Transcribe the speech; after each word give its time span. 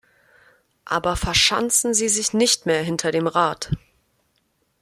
Aber 0.85 1.15
verschanzen 1.15 1.93
Sie 1.93 2.09
sich 2.09 2.33
nicht 2.33 2.65
mehr 2.65 2.81
hinter 2.81 3.11
dem 3.11 3.27
Rat! 3.27 3.69